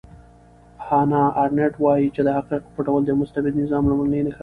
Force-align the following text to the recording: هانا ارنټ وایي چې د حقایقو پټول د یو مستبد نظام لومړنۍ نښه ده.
هانا 0.87 1.23
ارنټ 1.43 1.73
وایي 1.83 2.07
چې 2.15 2.21
د 2.23 2.27
حقایقو 2.37 2.73
پټول 2.75 3.01
د 3.03 3.07
یو 3.11 3.17
مستبد 3.21 3.53
نظام 3.61 3.83
لومړنۍ 3.87 4.21
نښه 4.25 4.35
ده. 4.37 4.39